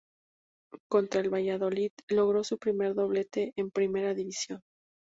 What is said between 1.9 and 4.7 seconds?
logró su primer doblete en Primera División.